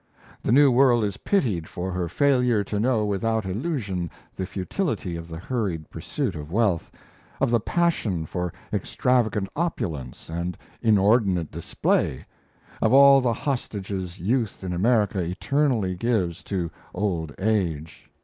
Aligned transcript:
The 0.41 0.51
New 0.51 0.71
World 0.71 1.03
is 1.03 1.17
pitied 1.17 1.67
for 1.67 1.91
her 1.91 2.09
failure 2.09 2.63
to 2.63 2.79
know 2.79 3.05
without 3.05 3.45
illusion 3.45 4.09
the 4.35 4.47
futility 4.47 5.15
of 5.15 5.27
the 5.27 5.37
hurried 5.37 5.91
pursuit 5.91 6.33
of 6.33 6.51
wealth, 6.51 6.91
of 7.39 7.51
the 7.51 7.59
passion 7.59 8.25
for 8.25 8.51
extravagant 8.73 9.49
opulence 9.55 10.27
and 10.27 10.57
inordinate 10.81 11.51
display, 11.51 12.25
of 12.81 12.91
all 12.91 13.21
the 13.21 13.31
hostages 13.33 14.17
youth 14.17 14.63
in 14.63 14.73
America 14.73 15.19
eternally 15.19 15.93
gives 15.93 16.41
to 16.45 16.71
old 16.95 17.35
age. 17.37 18.09